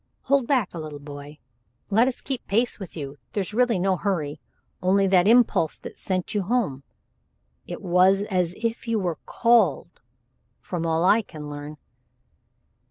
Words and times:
"Hold 0.23 0.47
back 0.47 0.73
a 0.73 0.79
little, 0.79 0.97
boy. 0.97 1.37
Let 1.91 2.07
us 2.07 2.21
keep 2.21 2.47
pace 2.47 2.79
with 2.79 2.97
you. 2.97 3.19
There's 3.33 3.53
really 3.53 3.77
no 3.77 3.97
hurry, 3.97 4.39
only 4.81 5.05
that 5.05 5.27
impulse 5.27 5.77
that 5.77 5.95
sent 5.99 6.33
you 6.33 6.41
home 6.41 6.81
it 7.67 7.83
was 7.83 8.23
as 8.23 8.55
if 8.57 8.87
you 8.87 8.97
were 8.97 9.19
called, 9.27 10.01
from 10.59 10.87
all 10.87 11.05
I 11.05 11.21
can 11.21 11.51
learn." 11.51 11.77